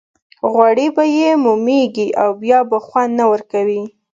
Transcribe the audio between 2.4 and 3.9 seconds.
بیا به خوند نه ورکوي.